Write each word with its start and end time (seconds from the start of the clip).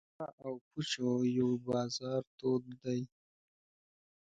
د 0.03 0.03
فحاشا 0.15 0.29
او 0.45 0.53
پوچو 0.67 1.09
یو 1.37 1.49
بازار 1.67 2.21
تود 2.37 2.63
دی. 2.83 3.01